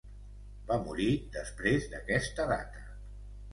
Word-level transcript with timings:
Va 0.71 0.77
morir 0.87 1.09
després 1.37 1.87
d'aquesta 1.93 2.51
data. 2.57 2.85